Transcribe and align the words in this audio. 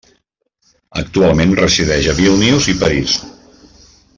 Actualment 1.01 1.53
resideix 1.61 2.09
a 2.09 2.15
Vílnius 2.21 2.71
i 2.75 2.77
París. 2.83 3.17